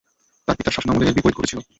[0.47, 1.59] তাঁর পিতার শাসনামলে এর বিপরীত ঘটেছিল।